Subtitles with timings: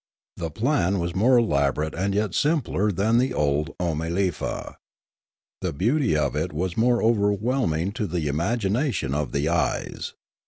[0.35, 4.77] The plan was more elaborate and yet simpler than the old Oomalefa.
[5.61, 10.13] The beauty of it was more overwhelming to the imagination of the eyes.